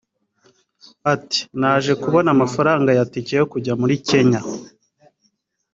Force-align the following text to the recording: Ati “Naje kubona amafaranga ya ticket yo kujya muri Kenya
Ati 1.13 1.39
“Naje 1.59 1.93
kubona 2.01 2.29
amafaranga 2.35 2.89
ya 2.97 3.05
ticket 3.11 3.37
yo 3.41 3.45
kujya 3.51 3.73
muri 3.81 3.95
Kenya 4.07 4.39